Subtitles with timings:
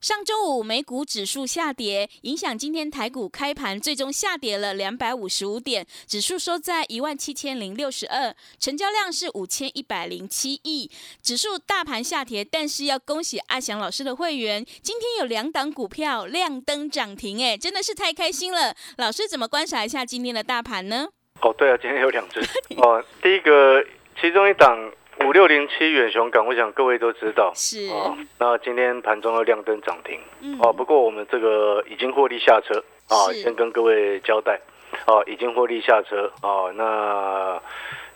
[0.00, 10.90] 上周五美股指数下跌，影响今天台股开盘，最终下跌了两百五十五点，指数收在一万七千零六十二，成交量是五千一百零七亿。
[11.22, 18.74] 指数大盘下跌，但是要恭喜阿翔老师的会员，今天有两档股票亮灯涨停，哎，真的是太开心了。
[18.96, 21.08] 老师怎么观察一下今天的大盘呢？
[21.42, 22.40] 哦，对啊，今天有两只
[22.80, 23.84] 哦，第一个
[24.18, 24.92] 其中一档。
[25.26, 27.52] 五六零七远雄港，我想各位都知道。
[27.54, 30.18] 是啊，那今天盘中又亮灯涨停。
[30.40, 30.58] 嗯。
[30.60, 34.58] 哦，不过我们这个已经获利下车啊，先跟各位交代。
[35.06, 37.60] 哦，已经获利下车哦，那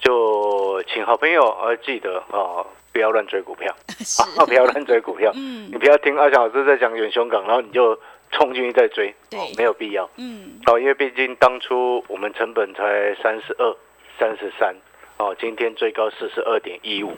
[0.01, 3.73] 就请好朋友啊记得啊，不要乱追股票
[4.19, 5.31] 啊， 不要乱追股票。
[5.35, 5.69] 嗯。
[5.71, 7.99] 你不要听阿小老师在讲远雄港，然后你就
[8.33, 9.15] 冲进去再追。
[9.31, 9.39] 对。
[9.59, 10.09] 没有必要。
[10.17, 10.59] 嗯。
[10.67, 13.77] 哦，因为毕竟当初我们成本才三十二、
[14.19, 14.75] 三十三。
[15.17, 17.17] 哦，今天最高四十二点一五，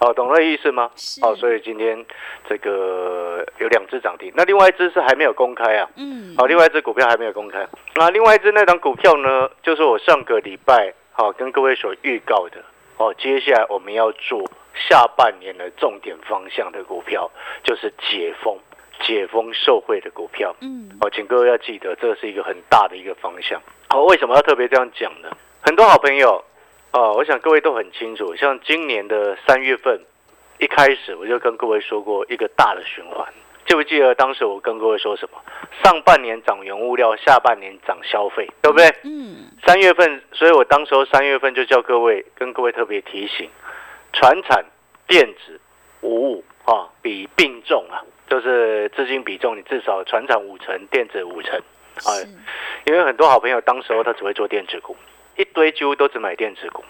[0.00, 0.90] 哦，懂那意思吗？
[1.22, 2.04] 哦，所以今天
[2.48, 5.88] 这个有两只涨停，那另外一只是还没有公开啊。
[5.96, 6.34] 嗯。
[6.36, 7.64] 好，另外一只股票还没有公开。
[7.94, 12.62] 那另外一只那张股票呢，就是我上个礼拜好跟各位所预告的。
[12.96, 14.42] 哦，接下来我们要做
[14.74, 17.30] 下半年的重点方向的股票，
[17.62, 18.58] 就是解封、
[19.02, 20.52] 解封受惠的股票。
[20.60, 20.90] 嗯。
[21.00, 23.62] 哦，请各位要记得，这是一个很大的一个方向。
[23.88, 25.30] 好，为什么要特别这样讲呢？
[25.60, 26.42] 很多好朋友。
[26.92, 30.00] 哦，我想各位都很清楚，像今年的三月份
[30.58, 33.26] 一开始，我就跟各位说过一个大的循环，
[33.66, 35.38] 记不记得当时我跟各位说什么？
[35.84, 38.88] 上半年涨原物料，下半年涨消费，对不对？
[39.04, 39.50] 嗯。
[39.66, 43.50] 三月份，所以我当时候三月份就叫各位跟各位特别提醒，
[44.14, 44.64] 船产、
[45.06, 45.60] 电子、
[46.00, 48.00] 五五啊，比并重啊，
[48.30, 51.58] 就是资金比重，你至少船产五成，电子五成
[52.04, 52.08] 啊，
[52.86, 54.96] 因为很多好朋友当时候他只会做电子股。
[55.36, 56.84] 一堆几乎都只买电子股，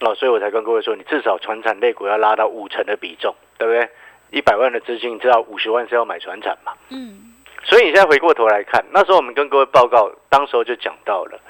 [0.00, 3.88] 哦，所以我才跟各位说，你至少船产类股要拉到五成的比重，对不对？
[4.30, 6.72] 一百万的资金，你知道五十万是要买船产嘛？
[6.88, 7.32] 嗯。
[7.62, 11.40] 所以你现在回过头来看，那时候我们跟各位报告，当时候就讲到了，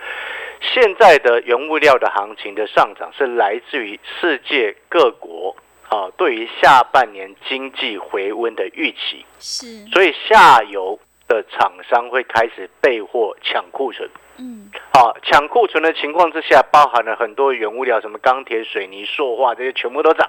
[0.61, 5.57] 现在的原物料的行情的上涨是来自于世界各国
[5.89, 9.87] 啊对于下半年经济回温的预期，是。
[9.87, 14.09] 所以下游的厂商会开始备货抢库存。
[14.39, 20.29] 嗯，好，抢库存的情况之下，包含了很多原物料，什么钢铁、水泥、塑化这些全部都涨。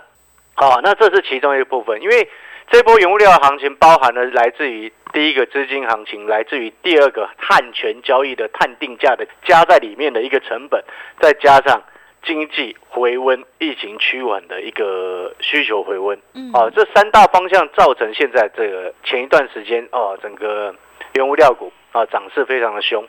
[0.53, 2.29] 好，那这是其中一个部分，因为
[2.71, 10.83] 这波原物料行情包含了来自于第一个资金行情，来自于第二个碳权交易的碳定价的加在里面的一个成本，
[11.19, 11.83] 再加上
[12.23, 16.17] 经济回温、疫情趋缓的一个需求回温。
[16.33, 20.73] 嗯，啊，这三大方向造成现在这个前一段时间哦，整个
[21.15, 23.05] 原物料股啊涨势非常的凶。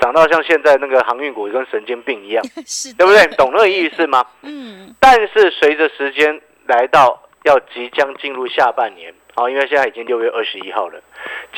[0.00, 2.44] 涨到像现在那个航运股跟神经病一样，
[2.96, 3.26] 对不对？
[3.36, 4.24] 懂那个意思吗？
[4.42, 4.94] 嗯。
[5.00, 11.00] 但是随着时间来到要即将进入下半年啊，因为现在已经六月二十一号了，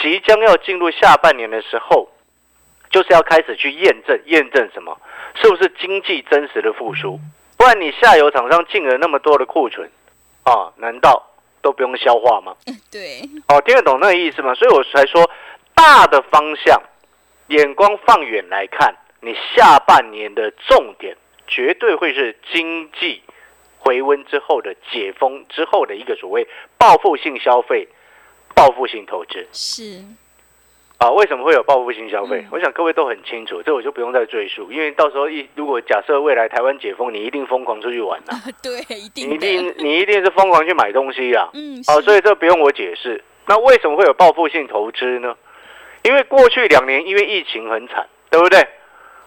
[0.00, 2.08] 即将要进入下半年的时候，
[2.90, 4.96] 就是要开始去验证验证什么？
[5.34, 7.18] 是不是经济真实的复苏？
[7.56, 9.88] 不然你下游厂商进了那么多的库存
[10.44, 11.22] 啊，难道
[11.62, 12.54] 都不用消化吗？
[12.90, 13.20] 对。
[13.48, 14.54] 哦，听得懂那个意思吗？
[14.54, 15.28] 所以我才说
[15.74, 16.80] 大的方向。
[17.50, 21.16] 眼光放远来看，你下半年的重点
[21.48, 23.20] 绝对会是经济
[23.78, 26.46] 回温之后的解封之后的一个所谓
[26.78, 27.88] 报复性消费、
[28.54, 29.48] 报复性投资。
[29.52, 30.04] 是
[30.98, 32.46] 啊，为什么会有报复性消费？
[32.52, 38.40] 我想各位都很清楚，这我就不用再赘述，因为到时候一如果假设未来台湾解封，你一定疯狂出去玩呐。
[38.62, 41.48] 对，一定，你一定你一定是疯狂去买东西啊。
[41.54, 43.24] 嗯，好，所以这不用我解释。
[43.46, 45.34] 那为什么会有报复性投资呢？
[46.02, 48.66] 因为过去两年因为疫情很惨，对不对？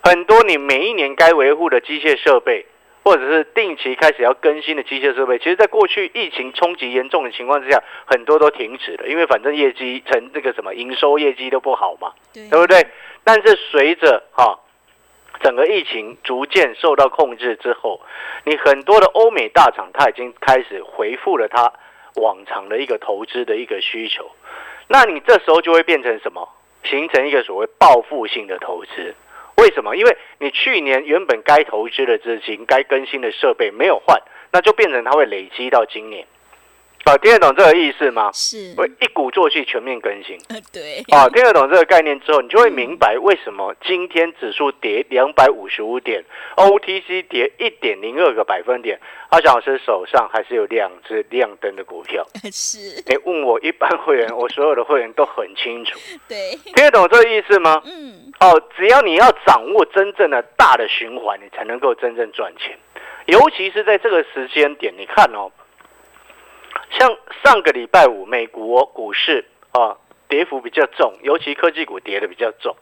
[0.01, 2.65] 很多你每一年该维护的机械设备，
[3.03, 12.85] 或者是定期开始要更新的机械设备，其实在过去疫情冲击严重的情况之下，很多都停止了，因为反正业绩成这个什么营收业绩都不好嘛，对不对？
[13.23, 14.59] 但是随着哈
[15.41, 18.01] 整个疫情逐渐受到控制之后，
[18.43, 21.71] 你很多的欧美大厂它已经开始回复了它
[22.15, 24.29] 往常的一个投资的一个需求，
[24.87, 26.49] 那你这时候就会变成什么？
[26.83, 29.15] 形成一个所谓报复性的投资，
[29.57, 29.95] 为什么？
[29.95, 34.21] 因为你去年原本该投资的资金、该更新的设备没有换，
[34.51, 36.27] 那就变成它会累积到今年。
[37.05, 38.31] 啊，听得懂这个意思吗？
[38.33, 40.37] 是，会一鼓作气全面更新。
[40.71, 41.03] 对。
[41.11, 46.23] 啊，听得懂这个概念之后，你就会明白为什么今天指数跌两百五十五点
[46.55, 48.97] ，OTC 跌一点零二个百分点，
[49.29, 52.25] 阿翔老师手上还是有两只亮灯的股票。
[52.51, 52.79] 是。
[53.05, 55.99] 你问我一般会员，我所有的会员都很清楚。
[56.29, 56.51] 对。
[56.73, 57.81] 听得懂这个意思吗？
[57.85, 58.31] 嗯。
[58.39, 62.77] 哦，只要你要掌握真正的大的循环，你才能够真正赚钱。
[63.25, 65.51] 尤其是在这个时间点，你看哦。
[66.97, 69.97] 像上个礼拜五，美国股市啊
[70.27, 72.75] 跌幅比较重，尤其科技股跌的比较重，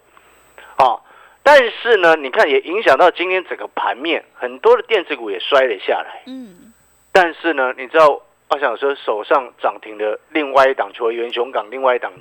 [0.77, 0.99] 啊，
[1.43, 6.23] 但是呢，你看也影响到今天整个盘面，很多的电子股也摔了下来。
[6.27, 6.73] 嗯，
[7.11, 12.11] 但是呢，你知道，我想说手上涨停的另外一档，除了元雄港，另外一档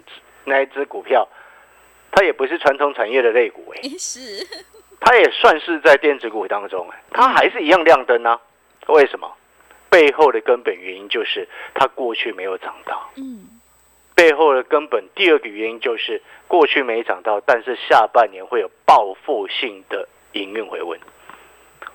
[0.45, 1.29] 那一只股票，
[2.13, 4.21] 它也不是传统产业的类股，哎，是，
[5.01, 8.41] 它也算是在电子股当中，哎，它还是一样亮灯啊，
[8.87, 9.31] 为什么？
[9.91, 13.11] 背后的根本原因就是它过去没有涨到。
[13.17, 13.61] 嗯，
[14.15, 20.99] 背后的根本第二个原因就是过去没涨到，但是下半年会有报复性的营运回温。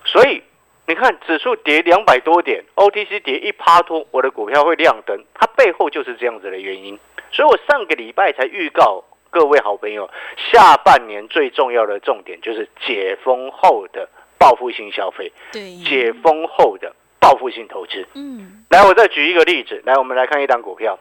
[0.04, 0.44] 所以
[0.88, 7.00] 你看指数跌两百多点，OTC 跌一趴多，我的股票会亮灯，它背后就是这样子的原因。
[7.32, 10.10] 所以我上个礼拜才预告各位好朋友，
[10.52, 14.08] 下半年最重要的重点就是解封后的
[14.38, 15.32] 报复性消费。
[15.52, 16.94] 对，解封后的。
[17.26, 21.00] 报复性投资，嗯，来，我再举一个例子，来，我们来看一档股票，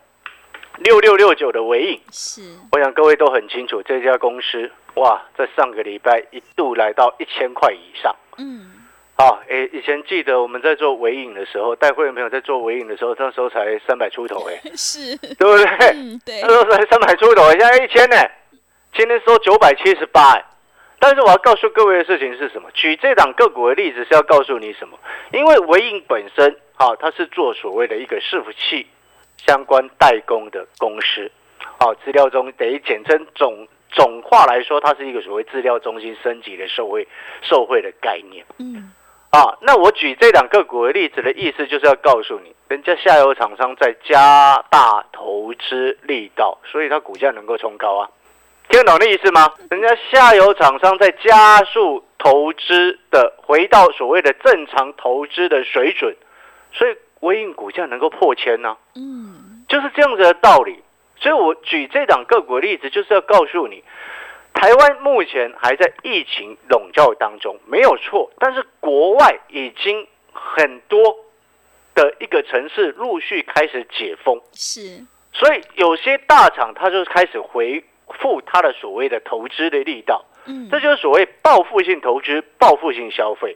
[0.79, 2.41] 六六六九的尾影，是，
[2.73, 8.71] 我想各位都很清楚，这家公司，哇，在上个礼拜一度来到一千块以上，嗯，
[9.19, 15.67] 好，诶，以前记得我们在做尾影的时候，带会员朋友在做尾影的时候，那时候才三百出头，哎， 是，对不对？
[16.25, 18.17] 对，那时候才三百出头，现在一千呢，
[18.97, 20.44] 今天收九百七十八，哎。
[21.05, 22.71] 但是我要告诉各位的事情是什么？
[22.73, 24.99] 举这档个股的例子是要告诉你什么？
[25.35, 28.87] 因为维影本身啊，它是做所谓的一个伺服器
[29.37, 31.31] 相关代工的公司，
[31.77, 37.06] 啊，资料中等于简称总总话来说，它是一个所谓资料中心升级的受惠
[37.43, 38.43] 受惠的概念。
[38.56, 38.91] 嗯，
[39.29, 48.09] 啊，那我举这两个股的例子的意思就是要告诉你，人家下游厂商在加大投资力道，所以它股价能够冲高啊。
[48.69, 49.53] 听得懂那意思吗？
[49.71, 56.17] 人家下游厂商在加速投资的，回到所谓的正常投资的水准，
[56.73, 58.77] 所以微影股价能够破千呢。
[58.97, 60.83] 嗯，就是这样子的道理。
[61.17, 63.85] 所以我举这档个股的例子，就是要告诉你，
[64.55, 68.33] 台湾目前还在疫情笼罩当中，没有错。
[68.39, 71.17] 但是国外已经很多
[71.95, 75.05] 的一个城市陆续开始解封，是。
[75.33, 77.85] 所以有些大厂它就开始回。
[78.25, 83.55] 付他的所谓的投资的力道，嗯，这就是所谓报复性投资、报复性消费，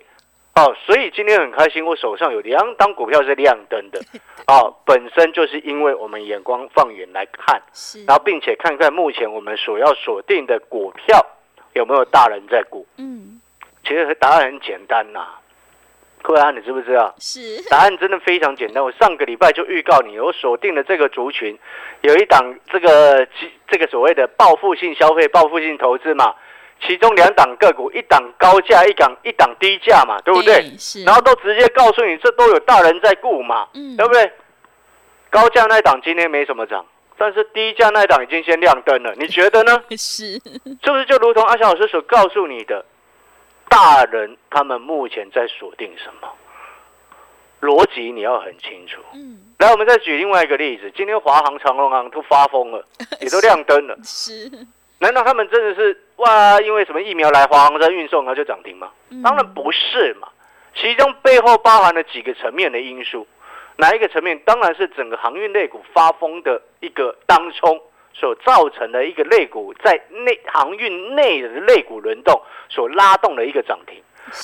[0.57, 3.99] 哦，所以今天很开心，我手上有两档股票是亮灯的，
[4.47, 11.25] 哦， 本身就是因为我们眼光放远来看，是，然后并且看看目前我们所要锁定的股票
[11.73, 13.41] 有没有大人在股，嗯，
[13.83, 15.27] 其实答案很简单呐。
[15.48, 15.48] 各
[16.25, 17.15] 位啊，你知不知道？
[17.19, 18.83] 是答案真的非常简单。
[18.83, 21.59] 我上个礼拜就预告你，我锁定了这个族群，
[22.03, 23.27] 有一档这个
[23.69, 26.35] 这个所谓的报复性消费、报复性投资嘛，
[26.87, 30.77] 其中两档个股，一档高价，一档一档低价嘛，对不对？
[30.79, 31.05] 是。
[31.05, 34.31] 然后都直接告诉你，这都有大人在顾嘛，嗯，对不对？
[35.31, 36.85] 高价那档今天没什么涨，
[37.17, 39.83] 但是低价那档已经先亮灯了，你觉得呢？
[39.97, 40.35] 是，
[40.83, 42.85] 是不是就如同阿翔老师所告诉你的？
[43.69, 46.29] 大人他们目前在锁定什么
[47.61, 48.13] 逻辑？
[48.13, 49.01] 你要很清楚。
[49.15, 50.91] 嗯，来，我们再举另外一个例子。
[50.97, 52.85] 今天华航、长隆航都发疯了，
[53.21, 53.97] 也都亮灯了。
[54.05, 54.51] 是？
[55.01, 56.61] 难道他们真的是哇？
[56.61, 58.91] 因为什么疫苗来，华航在运送，它就涨停吗？
[59.23, 60.29] 当然不是嘛。
[60.75, 63.27] 其中背后包含了几个层面的因素。
[63.77, 64.39] 哪一个层面？
[64.41, 67.81] 当然是整个航运类股发疯的一个当冲。
[68.13, 74.03] 所造成的一个类股在内航运内的类股轮动所拉动的一个涨停，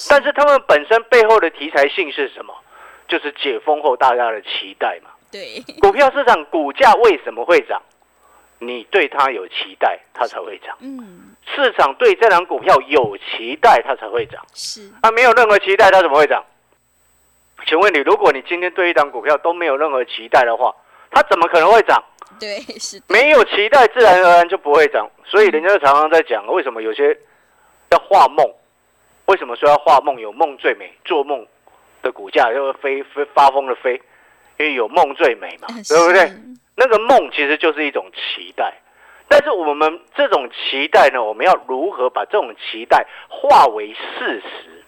[0.09, 2.55] 但是他们本身背后的题材性是什么？
[3.07, 5.11] 就是解封后大家的期待嘛。
[5.31, 7.83] 对，股票市场股价为什么会涨？
[8.61, 10.77] 你对它有期待，它才会涨。
[10.81, 14.41] 嗯，市场对这档股票有期待，它才会涨。
[14.55, 16.43] 是，它没有任何期待，它怎么会涨？
[17.67, 20.75] 请问你，如果你今天对一档股票都没有任何期待的话，
[21.11, 22.03] 它怎么可能会涨？
[22.39, 25.09] 对， 是没有期待，自然而然就不会涨。
[25.25, 27.17] 所以人家常常在讲，为什么有些
[27.91, 28.47] 要画梦？
[29.27, 30.21] 为什么说要画梦？
[30.21, 31.47] 有梦最美，做梦
[32.03, 33.95] 的股价就会飞飞发疯的飞，
[34.59, 36.31] 因为有梦最美嘛，对不对？
[36.77, 38.75] 那个梦其实就是一种期待，
[39.29, 44.85] 但是我们这种期待呢，我们要如何把这种期待化为事实？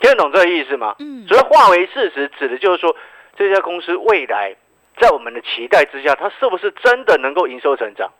[0.00, 0.94] 听得懂这个意思吗？
[0.98, 1.26] 嗯。
[1.26, 2.94] 所以化为事实，指的就是说
[3.36, 4.54] 这家公司未来
[5.00, 8.10] 在我们的期待之下，它是不是真的能够营收成长？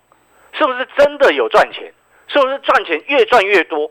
[0.53, 1.93] 是不是真的有赚钱？
[2.27, 3.91] 是不是赚钱越赚越多？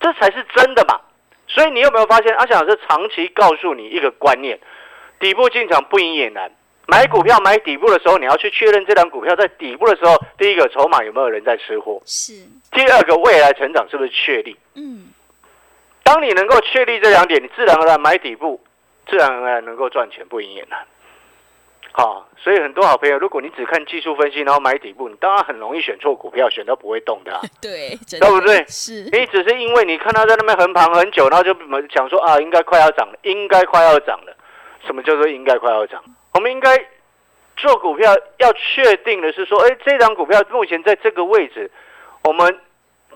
[0.00, 1.00] 这才是真的嘛？
[1.48, 4.58] 所以你有没有发现，阿翔老师长期告诉你一个观念：
[5.18, 6.50] 底部进场不赢也难。
[6.88, 12.00] 买股票买底部的时候，你要去确认这张股票在底部的时候，第一个筹码有没有人在吃货？
[12.04, 12.32] 是。
[12.70, 14.56] 第二个未来成长是不是确立？
[14.74, 15.08] 嗯。
[16.02, 18.62] 当你能够确立这两点，你自然而然买底部，
[19.08, 20.86] 自然而然能够赚钱，不赢也难。
[21.98, 27.40] 好，所以很多好朋友，如果你只看技术分析，然后买底部，你当然很容易选错股票，选到不会动的。
[27.58, 28.62] 对，对不对？
[28.68, 29.04] 是。
[29.04, 31.56] 你只是因为你看它在那边横盘很久，然后就
[31.88, 34.36] 想说啊，应该快要涨了，应该快要涨了。
[34.84, 36.04] 什么叫做应该快要涨？
[36.34, 36.68] 我们应该
[37.56, 41.70] 做股票要确定的是说，哎，这张股票目前在这个位置，
[42.24, 42.60] 我们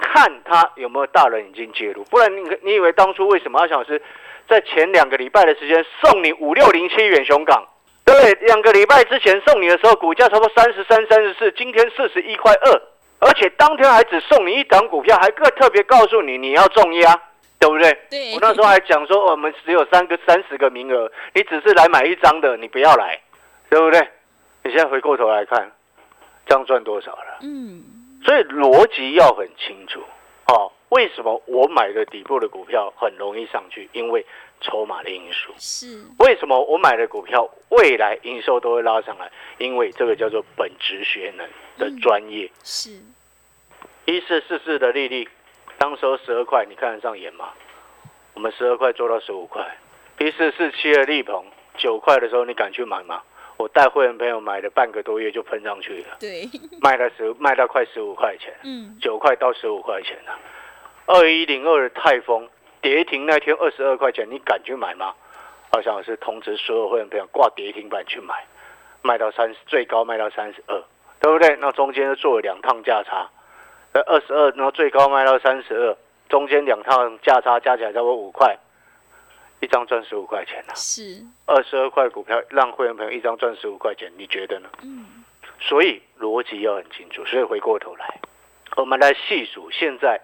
[0.01, 4.01] 看它有没有大人已经介入，不然你你以为当初为什么阿小师
[4.49, 7.63] 在前两个礼拜的时间送你五六零七远雄港？
[8.11, 12.83] 对，两个礼拜之前送你的时候，股价差不多三十三、三十四，今天四十一块二，
[13.21, 17.15] 而且当天还只送你一档股票，还特特别告诉你你要重压，
[17.61, 17.97] 对不对？
[18.11, 18.35] 对。
[18.35, 23.21] 我那时候还讲说，我们只有三个、三十个名额，你只是来买一张的，你不要来，
[23.69, 24.01] 对不对？
[24.65, 25.71] 你现在回过头来看，
[26.47, 27.39] 这样赚多少了？
[27.43, 27.83] 嗯。
[28.25, 30.01] 所以逻辑要很清楚，
[30.49, 33.89] 哦，为什么我买的底部的股票很容易上去？
[33.93, 34.25] 因为
[34.61, 39.31] 筹码的因素是为什么我买的股票未来营收都会拉上来？
[39.59, 42.51] 因为这个叫做本职学能的专业。
[42.63, 42.91] 是
[44.05, 45.29] 一四四四的利率，
[45.79, 47.51] 当时候十二块，你看得上眼吗？
[48.35, 49.65] 我们十二块做到十五块。
[50.19, 51.45] 一四四七的利鹏，
[51.77, 53.23] 九块的时候你敢去买吗？
[53.57, 56.17] 我带会员朋友买了半个多月就喷上去了。
[56.19, 56.49] 对，
[56.81, 58.53] 卖到十卖到快十五块钱。
[58.65, 60.39] 嗯，九块到十五块钱了。
[61.11, 62.49] 二一零二的泰丰。
[62.83, 65.13] 跌停那天二十二块钱，你敢去买吗？
[65.71, 68.47] 好像是通知所有会员朋友挂跌停板去买，
[69.03, 70.83] 卖到三十，最高卖到三十二，
[71.21, 71.55] 对不对？
[71.61, 73.29] 那中间做了两趟价差，
[73.93, 75.95] 那，二十二，然后最高卖到三十二，
[76.31, 78.57] 中间两趟价差加起来差不多五块，
[79.61, 80.73] 一张赚十五块钱呢。
[80.75, 84.71] 是二十二块股票让会员朋友一张赚十五块钱，你觉得呢？
[84.83, 85.23] 嗯。
[85.61, 87.23] 所以逻辑要很清楚。
[87.27, 88.21] 所以回过头来，
[88.77, 90.19] 我们来细数现在。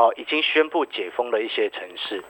[0.00, 2.24] 哦，已经宣布解封了一些城市，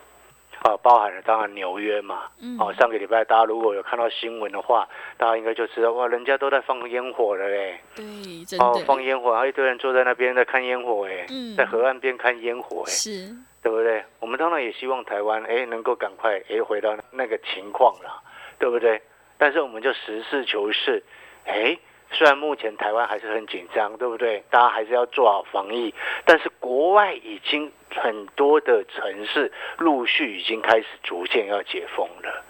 [0.64, 2.24] 啊，包含了当然纽约嘛。
[2.42, 2.56] 嗯。
[2.58, 7.78] 哦，上个礼拜大家如果有看到新闻的话，大家应该就知道哇，人家都在放烟火了嘞。
[7.94, 8.04] 对，
[8.44, 8.66] 真的。
[8.66, 11.24] 哦，放烟火，然后一堆人坐在那边在看烟火，哎，
[11.56, 13.28] 在河岸边看烟火，哎，是，
[13.62, 14.02] 对不对？
[14.18, 18.20] 我们当然也希望台湾哎能够赶快哎回到那个情况了，
[18.58, 19.00] 对不对？
[19.38, 21.00] 但是我们就实事求是，
[21.44, 21.78] 哎。
[22.12, 24.42] 虽然目前台湾还是很紧张，对不对？
[24.50, 32.44] 大家还是要做好防疫，但是国外已经很多的城市陆续已经开始逐渐要解封了。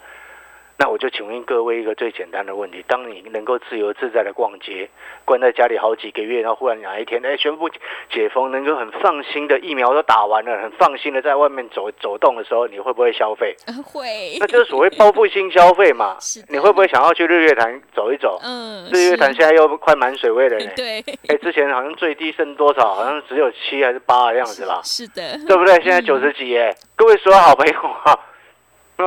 [0.81, 4.89] 那我就请问各位一个最简单的问题：当你能够自由自在的逛街，
[5.23, 7.69] 关在家里好几个月，然后忽然哪一天，哎，宣布
[8.09, 13.55] 解封，能够很放心的疫苗都打完了，很放心的在外面走走动的时候，你会不会消费？
[13.85, 14.37] 会。
[14.39, 16.17] 那就是所谓报复性消费嘛。
[16.49, 18.39] 你会不会想要去日月潭走一走？
[18.41, 18.89] 嗯。
[18.91, 20.71] 日月潭现在又快满水位了呢。
[20.75, 20.99] 对。
[21.27, 22.95] 哎，之前好像最低剩多少？
[22.95, 24.81] 好像只有七还是八的样子吧？
[24.83, 25.37] 是的。
[25.45, 25.75] 对不对？
[25.83, 26.75] 现在九十几耶。
[26.95, 27.73] 各位所有好朋友
[28.03, 28.17] 啊。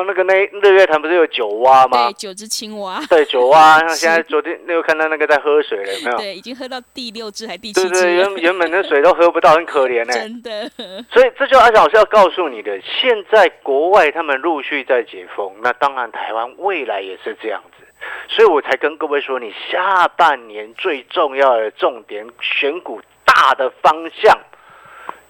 [0.03, 2.07] 那个那日月潭不是有九蛙吗？
[2.09, 3.01] 对，九只青蛙。
[3.09, 3.79] 对，九蛙。
[3.87, 6.17] 那现在昨天那个看到那个在喝水了，有没有？
[6.19, 7.91] 对，已经喝到第六只还第七只。
[7.91, 10.13] 对对，原原本的水都喝不到，很可怜呢。
[10.13, 10.69] 真的。
[11.11, 17.85] 所以这就阿小老师要告诉你的，现在国外他们陆续在解封，那当然台湾未来也是这样子，
[18.29, 24.37] 所以我才跟各位说，你下半年最重要的重点选股大的方向，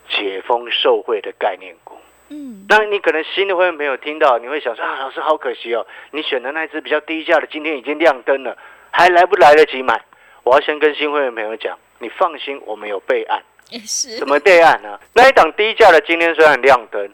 [0.09, 1.84] 解封受惠的概念股。
[2.31, 8.57] 嗯，当然你可能新的会员朋友听到，你会想说啊，老师好可惜哦，你选的那只比较低价的，今天已经亮灯了，
[8.91, 10.01] 还来不来得及买？
[10.43, 13.43] 我要先跟新会员朋友讲，你放心，我们有备案。
[13.71, 14.17] 也是。
[14.19, 14.99] 怎么备案呢？
[15.15, 17.11] 那一档低价的今天虽然亮灯，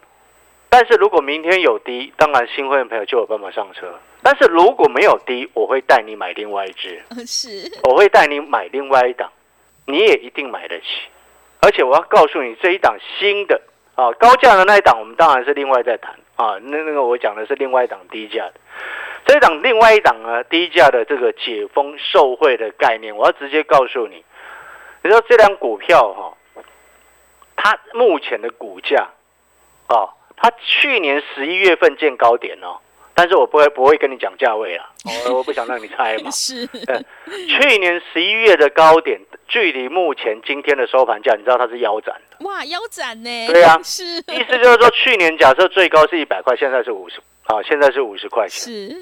[0.68, 3.92] 但是如果明天有低，当然新会员朋友就有办法上车。
[4.22, 7.02] 但是如果没有低，我会带你买另外一只。
[7.26, 7.70] 是。
[7.84, 9.30] 我会带你买另外一档，
[9.86, 10.86] 你也一定买得起。
[11.60, 13.60] 而且我要告诉你，这一档新的。
[14.00, 16.14] 啊，高价的那一档我们当然是另外再谈。
[16.36, 16.56] 啊。
[16.62, 18.54] 那那个我讲的是另外一档低价的，
[19.26, 24.24] 这一档另外一档呢低价的这个解封受贿的概念，我要直接告诉你，
[25.02, 26.62] 你说这张股票哈，
[27.56, 29.08] 它目前的股价
[29.88, 32.78] 啊，它去年十一月份见高点哦，
[33.20, 34.86] 但是我不会不会跟你讲价位啊，
[35.28, 36.30] 我我不想让你猜嘛。
[36.32, 42.46] 是，去年十一月的高点，距离目前今天的收盘价，你知道它是腰斩的。
[42.46, 43.46] 哇，腰斩呢？
[43.48, 44.02] 对呀， 是。
[44.04, 48.58] 意思就是说，去年假设最高是一百块，现在是五十，啊，现在是五十块钱。
[48.58, 48.96] 是。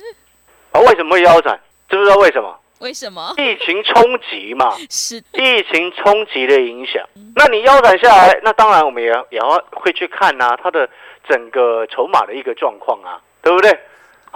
[0.73, 1.57] 啊，为什么会腰斩？
[1.89, 2.59] 知不知道为什么？
[2.81, 3.33] 为什么？
[3.37, 4.75] 疫情冲击嘛。
[4.91, 5.19] 是。
[5.35, 7.07] 疫情冲击的影响，
[7.37, 10.91] 那你腰斩下来，那当然我们也也要会去看呐，它的
[11.29, 13.79] 整个筹码的一个状况啊，对不对？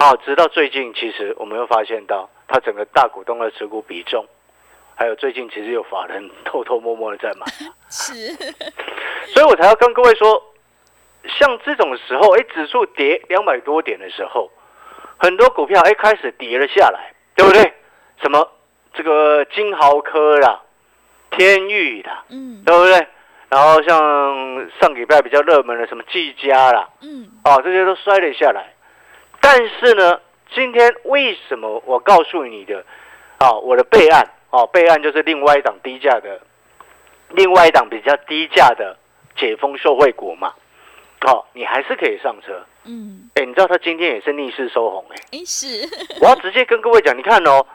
[0.03, 4.25] 好，直到最近，其实我们又发现到，它整个大股东的持股比重，
[4.95, 7.45] 还有最近其实有法人 偷偷摸摸的在买，
[7.89, 8.13] 是，
[9.27, 10.43] 所以我才要跟各位说，
[11.39, 14.51] 像这种时候，哎，指数跌两百多点的时候，
[15.17, 17.73] 很多股票哎开始跌了下来，对不对？
[18.21, 18.45] 什么
[18.93, 20.63] 这个金豪科啦、
[21.31, 23.07] 天域啦，嗯，对不对？
[23.47, 28.72] 然后像上礼拜比较热门的什么技嘉啦，嗯，哦，这些都摔了下来。
[29.45, 30.21] 但是呢，
[30.55, 32.85] 今天为什么我告诉你的，
[33.39, 36.39] 啊，我的备案，哦，备案就是另外一档低价的，
[37.31, 38.97] 另外一档比较低价的
[39.35, 40.53] 解封受惠股嘛，
[41.19, 45.67] 好，你还是可以上车，嗯，哎，你知道他今天也是逆势收红，哎，哎是，
[46.23, 47.65] 我要直接跟各位讲，你看哦。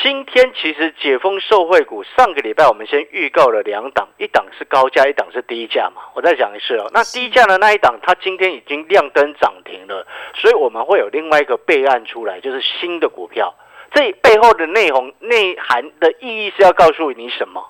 [0.00, 6.02] 今天其实解封受惠股，上个礼拜我们先预告了两档，一档是高价，一档是低价嘛。
[6.14, 13.52] 我再讲一次哦，那低价的那一档，它今天已经亮灯涨停了，所以我们会有另外一个备案出来，就是新的股票。
[13.92, 17.68] 这背后的内容内涵的意义是要告诉你什么？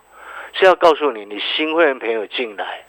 [0.52, 2.84] 是要告诉你，你新会员朋友进来，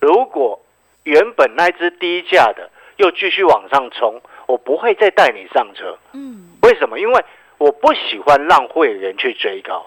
[0.00, 0.60] 如果
[1.04, 5.96] 原本那只低价的又继续往上冲，我不会再带你上车。
[6.14, 6.98] 嗯，为什么？
[6.98, 7.24] 因为。
[7.62, 9.86] 我不喜欢让会员去追高。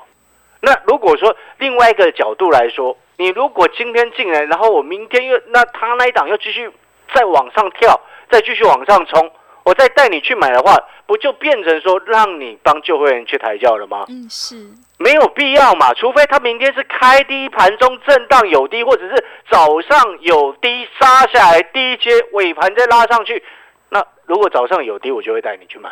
[0.61, 6.71] 那如果说另外一个角度来说，你如果今天进来，然后我明天又那他那一档又继续
[7.13, 7.99] 再往上跳，
[8.31, 9.29] 再继续往上冲，
[9.63, 14.05] 我再带你去买的话，不就变成说让你帮旧会员去抬轿了吗？
[14.07, 14.55] 嗯，是
[14.97, 15.93] 没有必要嘛。
[15.93, 23.43] 除非他明天是开低盘中震荡有低，或者是早上有低杀下来低阶尾盘再拉上去。
[23.89, 25.89] 那如果早上有低，我就会带你去买。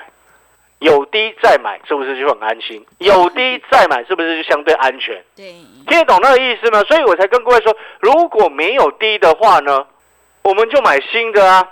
[0.84, 2.86] 有低再买，是不是就很安心？
[2.98, 5.24] 有低再买，是不是就相对安全？
[5.34, 5.46] 对，
[5.88, 6.84] 听得懂那个意思吗？
[6.84, 9.88] 所以我才跟各位说，如果没有低的话呢，
[10.44, 11.66] 我们就买新的啊，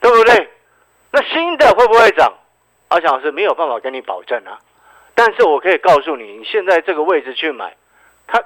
[0.00, 0.48] 对不对？
[1.12, 2.32] 那新的会不会涨？
[2.88, 4.58] 阿强老师没有办法跟你保证啊，
[5.14, 7.76] 但是我可以告诉你，你现在这个位置去买，
[8.26, 8.42] 它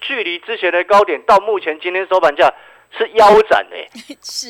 [0.00, 2.54] 距离之前的高点到目前今天收盘价。
[2.96, 3.88] 是腰斩 哎，
[4.22, 4.48] 是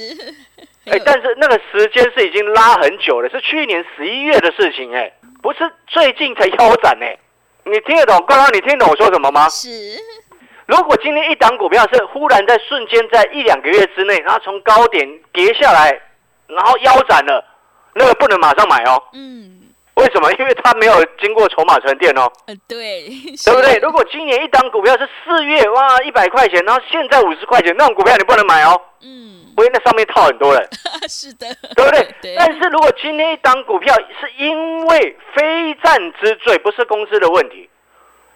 [0.87, 7.19] 哎，但是那个时间是已经拉很久了，是去年十一月的事情哎，不是最近才腰斩哎，
[7.65, 8.25] 你听得懂？
[8.29, 9.49] 刚刚你听懂我说什么吗？
[9.49, 9.69] 是。
[10.67, 15.91] 如果今天一档股票是忽然在瞬间在一两个月之内，然后从高点跌下来，
[16.49, 17.45] 然后腰斩了，
[17.95, 19.03] 那个不能马上买哦。
[19.13, 19.66] 嗯。
[20.01, 20.31] 为什么？
[20.35, 22.31] 因为它没有经过筹码沉淀哦。
[22.47, 23.09] 呃，对，
[23.45, 23.79] 对不对？
[23.81, 28.79] 如果今年一档股票是四月哇一百块钱，然后现在五十块钱，那种股票你不能买哦。
[29.01, 29.09] 嗯，
[29.57, 30.69] 因为那上面套很多人。
[31.09, 32.15] 是的，对不对？
[32.21, 32.35] 对。
[32.37, 37.71] 但是如果今天一档股票是因为非战之罪，不是公司的问题，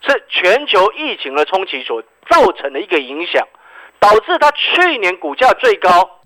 [0.01, 3.47] 是全球疫情的冲击所造成的一个影响，
[3.99, 6.21] 导致它去年股价最高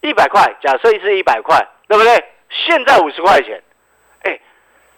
[0.00, 2.24] 一百块，假设是一百块，对不对？
[2.48, 3.62] 现在五十块钱。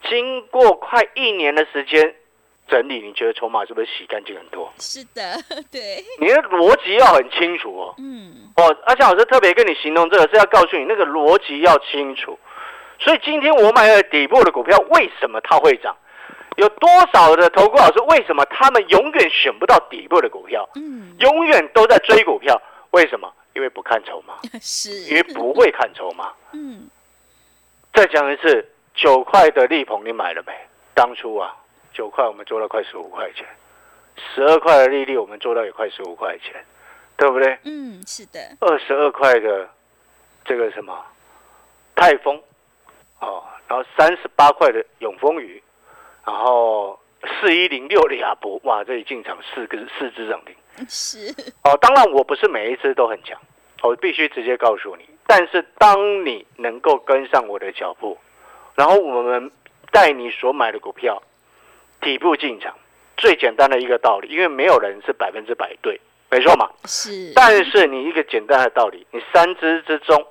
[0.09, 2.15] 经过快一年的时间
[2.69, 4.73] 整理，你觉得筹码是不是洗干净很多？
[4.79, 5.37] 是的，
[5.71, 6.03] 对。
[6.19, 7.95] 你的逻辑要很清楚哦。
[7.99, 8.51] 嗯。
[8.57, 12.39] 哦，而且老师特别跟你形容这个，是要告诉你那个逻辑要清楚。
[12.99, 15.95] 所以今天我买了底部的股票，为什么它会涨？
[16.57, 20.69] 有多少的投顾老师为什么他们永远选不到底部的股票？
[20.77, 21.15] 嗯。
[21.19, 22.61] 永远都在追股票，
[22.91, 23.33] 为什么？
[23.55, 24.35] 因为不看筹码。
[24.63, 24.91] 是。
[25.11, 26.33] 因为不会看筹码。
[26.53, 26.89] 嗯。
[27.93, 28.69] 再讲一次。
[28.95, 30.53] 九块的利鹏你买了没？
[30.95, 31.57] 当初啊，
[31.93, 33.47] 九块我们做到快十五块钱，
[34.17, 36.63] 十二块的利率我们做到也快十五块钱，
[37.17, 37.59] 对不对？
[37.65, 38.39] 嗯，是的。
[38.61, 39.69] 二十二块的
[40.45, 41.03] 这个什么
[41.97, 42.41] 泰丰，
[43.21, 45.63] 哦，然后三十八块的永丰鱼，
[46.27, 47.01] 然后
[47.41, 50.55] 四一零六的亚博，哇，这里进场四个四只涨停。
[50.87, 51.35] 是。
[51.65, 53.41] 哦，当然我不是每一只都很强，
[53.83, 55.09] 我必须直接告诉你。
[55.27, 58.19] 但是当你能够跟上我的脚步。
[58.75, 59.51] 然后我们
[59.91, 61.23] 带你所买的股票
[62.01, 62.75] 底部进场，
[63.17, 66.71] 最简单的一个道理，因为没有人是百分之百对，没错嘛。
[66.85, 67.33] 是。
[67.35, 70.27] 但是你一个简单的道理，你三只之中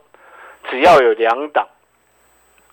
[0.69, 1.67] 只要有两档，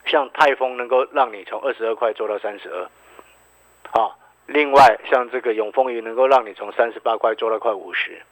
[0.07, 8.22] 像泰丰能够让你从二十二块做到三十二，啊，另外像这个永丰鱼能够让你从三十八块做到快五十，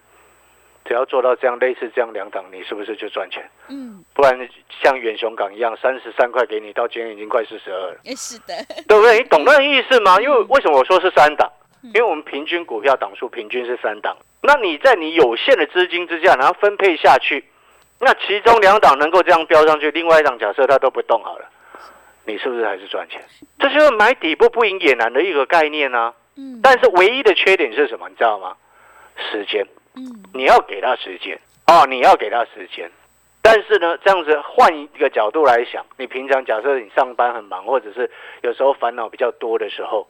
[0.86, 3.48] 只要做到这样类似这样两档，你是不是就赚钱？
[3.68, 4.48] 嗯，不然
[4.82, 7.96] 像远雄港一样，三十三块给你，到今天已经快四十二了。
[8.16, 8.54] 是的，
[8.88, 9.18] 对不对？
[9.18, 10.20] 你懂那个意思吗？
[10.20, 11.50] 因为为什么我说是三档？
[11.82, 17.44] 因为我们平均股票档数平均是三档，那你在你有限的资金之下，然后分配下去，
[18.00, 21.48] 那其中两档能够这样飙上去，另外一档假设它都不动好了，
[22.24, 23.22] 你是不是还是赚钱？
[23.60, 26.12] 这就是买底部不赢也难的一个概念啊。
[26.36, 28.08] 嗯，但是唯一的缺点是什么？
[28.08, 28.56] 你知道吗？
[29.30, 29.64] 时间。
[29.96, 32.90] 嗯，你要给他时间哦，你要给他时间。
[33.42, 38.10] 但是呢，这样子换一个角度来想，你平常假设你上班很忙，或者是
[38.42, 40.06] 有时候烦恼比较多的时候，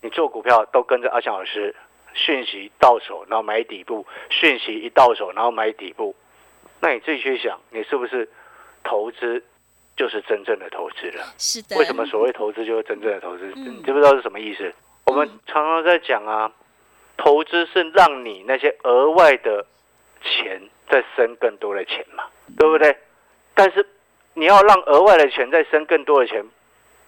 [0.00, 1.74] 你做股票都跟着阿翔老师，
[2.14, 6.14] 讯息到手然后买底部，讯息一到手然后买底部，
[6.80, 8.28] 那你自己去想，你是不是
[8.84, 9.42] 投资
[9.96, 11.24] 就是真正的投资了？
[11.36, 11.76] 是的。
[11.76, 13.52] 为什么所谓投资就是真正的投资？
[13.56, 14.72] 你知不知道是什么意思？
[15.06, 16.50] 我们常常在讲啊。
[17.22, 19.64] 投资是让你那些额外的
[20.22, 22.24] 钱再生更多的钱嘛，
[22.58, 22.96] 对不对？
[23.54, 23.86] 但是
[24.34, 26.44] 你要让额外的钱再生更多的钱，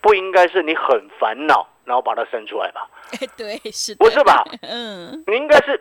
[0.00, 2.88] 不应该是你很烦恼，然后把它生出来吧？
[3.36, 4.44] 对，是，不是吧？
[4.62, 5.80] 嗯，你应该是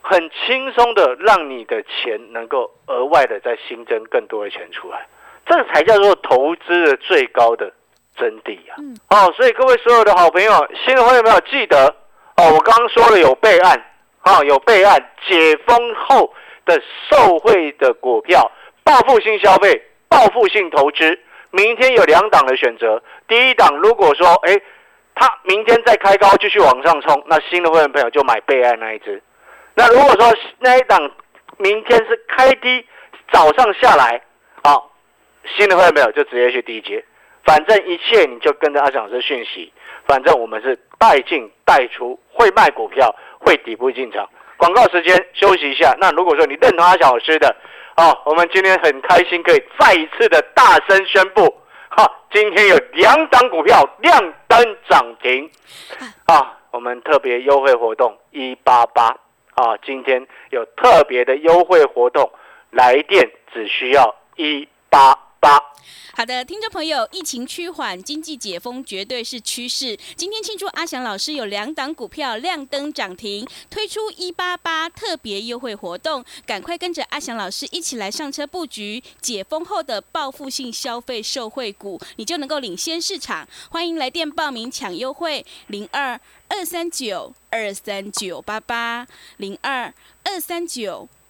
[0.00, 5.06] 很轻松的让你的钱能够额外的再新增更多的钱出来，
[5.44, 7.70] 这才叫做投资的最高的
[8.16, 8.80] 真谛啊！
[9.10, 10.50] 哦，所以各位所有的好朋友，
[10.84, 11.94] 新的朋友有没有记得？
[12.36, 13.82] 哦，我刚刚说了有备案，
[14.20, 16.34] 啊，有备案，解封后
[16.66, 18.50] 的受惠的股票，
[18.84, 21.18] 报复性消费，报复性投资，
[21.50, 23.02] 明天有两档的选择。
[23.26, 24.60] 第一档，如果说，哎，
[25.14, 29.22] 它明天再开高继续往上冲，那新的会员朋友就买备案那一只。
[29.74, 31.10] 那如果说那一档
[31.56, 32.84] 明天是开低，
[33.32, 34.20] 早上下来，
[34.62, 34.92] 好，
[35.56, 37.02] 新的会员朋友就直接去低阶。
[37.46, 39.72] 反正一切你就跟着阿翔老师讯息，
[40.04, 44.28] 反正我们是带进带出，会卖股票，会底部进场。
[44.56, 45.94] 广告时间休息一下。
[46.00, 47.54] 那如果说你认同阿翔老师的，
[47.96, 51.42] 哦，我们今天很开心可以再一次的大声宣布，
[51.88, 55.48] 哈，今天有两档股票亮灯涨停，
[56.26, 59.06] 啊，我们特别优惠活动一八八，
[59.54, 62.30] 啊，今天有特别的优惠活动，
[62.70, 65.62] 来电只需要一八八。
[66.14, 69.98] 好的，听众朋友，疫情趋缓，经济解封绝对是趋势。
[70.16, 83.46] 今天庆祝阿翔老师有两档股票亮灯涨停，推出一八八特别优惠活动，赶快跟着阿翔老师一起来上车布局解封后的报复性消费受惠股，你就能够领先市场。
[83.68, 86.18] 欢迎来电报名抢优惠，零二
[86.48, 89.92] 二三九二三九八八零二
[90.24, 91.06] 二三九。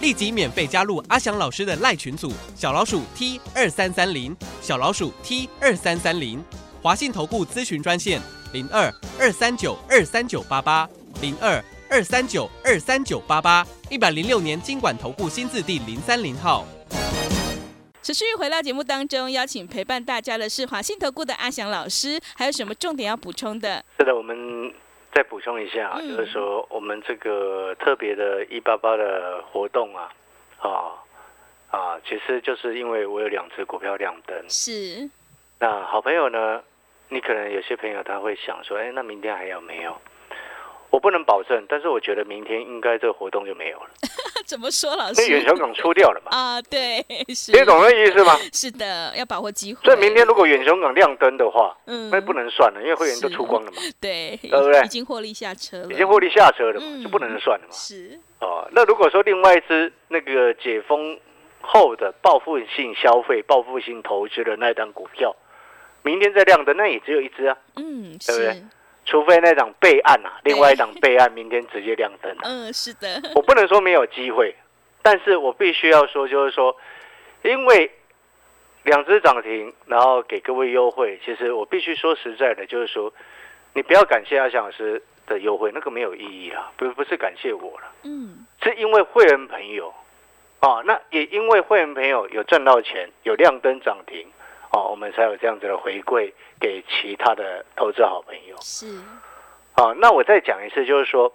[0.00, 6.44] 立即免费加入阿翔老师的赖群组，小老鼠 T 二三三零，小老鼠 T 二三三零，
[6.82, 8.20] 华信投顾咨询专线
[8.52, 10.88] 零二二三九二三九八八
[11.22, 16.66] 零二二三九二三九八八，一百零六年经管投顾新字第零三零号。
[18.02, 23.82] 持续回到节目当中，邀请陪伴大家的是华信投顾的阿翔老师，还有什么重点要补充的？
[23.98, 24.36] 是的，我们。
[25.14, 30.12] 再补充一下，就是说我们这个特别的一八八的活动啊，
[30.58, 30.92] 啊
[31.70, 34.36] 啊，其实就是因为我有两只股票亮灯。
[34.48, 35.08] 是。
[35.60, 36.62] 那好朋友呢？
[37.08, 39.96] 你可能有些朋友他会想说，哎，那明天还有没有？
[40.94, 43.86] 我不能保证，但是我觉得明天应该这个活动就没有了。
[44.46, 45.14] 怎么说，老师？
[45.16, 46.30] 那远雄港出掉了嘛？
[46.38, 47.04] 啊，对，
[47.34, 47.50] 是。
[47.50, 48.38] 你懂那意思吗？
[48.52, 49.80] 是的，要把握机会。
[49.82, 53.78] 所以明天如果远雄港亮灯的话，嗯，那不能算了，因为会员都出光了嘛。
[54.00, 54.82] 对，对不对？
[54.82, 55.92] 已经获利下车了。
[55.92, 57.72] 已经获利下车了嘛，就不能算了嘛。
[57.72, 58.16] 是。
[58.38, 61.18] 哦，那如果说另外一只那个解封
[61.60, 65.34] 后的报复性消费、报复性投资的那一张股票，
[66.02, 67.56] 明天再亮灯，那也只有一只啊。
[67.74, 68.62] 嗯，对不对？
[69.04, 72.34] 除非那档备案啊，另外一档备案明天直接亮灯。
[72.42, 73.20] 嗯，是的。
[73.34, 74.54] 我不能说没有机会，
[75.02, 76.74] 但是我必须要说，就是说，
[77.42, 77.90] 因为
[78.84, 83.12] 两只涨停，然后给各位优惠，其实我必须说实在的，就是说，
[83.74, 89.92] 你不要感谢阿翔老师的优惠，那个没有意义啦，不不是感谢我了，嗯，是因为会员朋友，
[90.60, 94.26] 啊，那也因为会员朋友有赚到钱，有亮灯涨停。
[94.74, 98.56] 哦，我们才有这样子的回馈给其他的投资好朋友。
[98.60, 98.86] 是，
[99.76, 101.32] 好，那我再讲一次，就是说，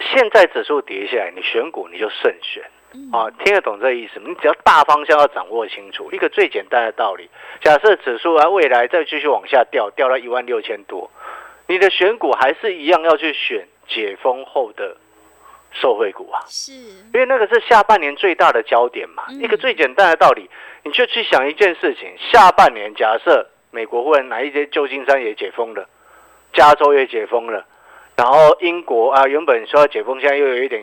[0.00, 2.64] 现在指数跌下来，你选股你就慎选。
[3.12, 4.26] 啊，听得懂这意思吗？
[4.28, 7.30] 你只要大方向要掌握清楚，一个最简单的道理。
[7.60, 11.08] 假设指数啊未来再继续往下掉，掉到一万六千多，
[11.68, 14.96] 你的选股还是一样要去选解封后的
[15.72, 19.24] 受惠股啊，是，因为那个是下半年最大的焦点嘛。
[19.28, 20.48] 一个最简单的道理，
[20.84, 25.86] 你就去想一件事情：下半年假设美国或者哪一些旧金山也解封了，
[26.52, 27.64] 加州也解封了，
[28.16, 30.82] 然后英国啊原本说要解封，现在又有一点。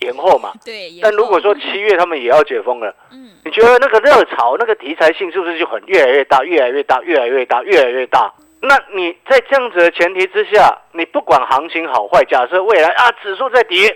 [0.00, 0.98] 延后嘛，对。
[1.02, 8.32] 但如果说七月他们也要解封了，嗯，你觉得那个热潮、那个题材性是不是就很越来越大、越来越大、越来越大、越来越大？
[8.62, 13.94] 那你在这样子的前提之下，你不管行情好坏，假设未来啊指数在跌，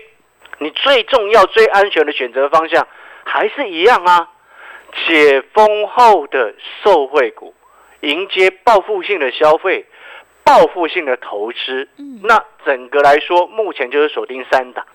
[0.57, 2.87] 你最重要、最安全的选择方向
[3.23, 4.29] 还是一样啊，
[5.07, 7.53] 解封后的受惠股，
[8.01, 9.85] 迎接报复性的消费、
[10.43, 11.87] 报复性的投资。
[11.97, 14.85] 嗯，那整个来说，目前就是锁定三档。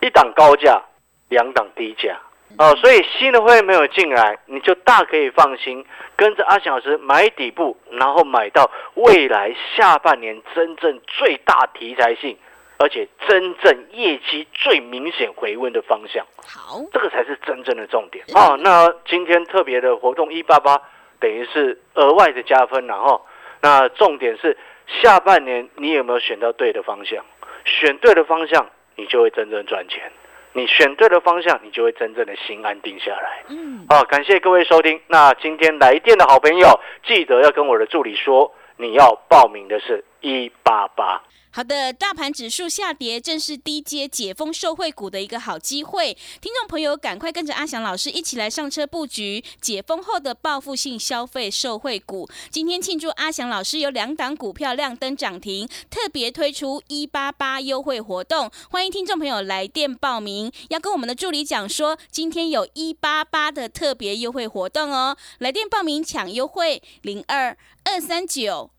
[0.00, 0.82] 一档高价，
[1.28, 2.18] 两档低价，
[2.58, 5.84] 哦，所以新的会没有进来，你就大可以放心，
[6.16, 12.36] 跟着阿翔老师买底部，然后买到未来下半年真正最大题材性，
[12.78, 16.24] 而且真正业绩最明显回温的方向。
[16.46, 18.56] 好，这个才是真正的重点哦。
[18.60, 20.80] 那今天特别的活动一八八，
[21.20, 23.24] 等于是额外的加分，然后
[23.60, 24.56] 那重点是
[25.02, 27.24] 下半年你有没有选到对的方向？
[27.64, 28.66] 选对的方向。
[28.98, 30.10] 你就会真正赚钱，
[30.54, 33.44] 你选对了方向，你就会真正的心安定下来。
[33.50, 34.98] 嗯，好，感谢各位收听。
[35.06, 41.20] 那今天来电的好朋友，记得要跟我的助理说，你要报名的是一八八。
[41.56, 46.12] 好的，大盘指数下跌，正是低阶解封受惠股的一个好机会。
[46.38, 52.28] 听众朋友，赶快跟着阿翔老师一起来上车布局解封后的报复性消费受惠股。
[52.50, 60.52] 今天庆祝阿翔老师有两档股票亮灯涨停，特别推出一八八优惠活动，欢迎听众朋友来电报名。
[60.68, 68.75] 要跟我们的助理讲说，今天有一八八的特别优惠活动哦，来电报名抢优惠零二二三九。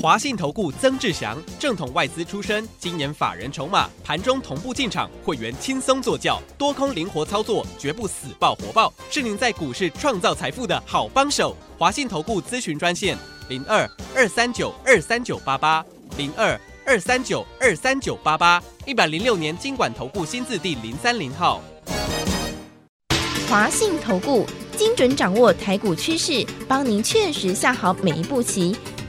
[0.00, 11.56] 华信投顾曾志祥，正统外资出身，今年法人筹码，盘中同步进场，会员轻松做教，多空灵活操作，绝不死爆活爆，是您在股市创造财富的好帮手。
[11.76, 13.18] 华信投顾咨询专线
[13.48, 15.84] 零二二三九二三九八八
[16.16, 21.60] 零二二三九二三九八八，一百零六年经管投顾新字第零三零号。
[23.48, 28.76] 华信投顾精准掌握台股趋势，帮您确实下好每一步棋。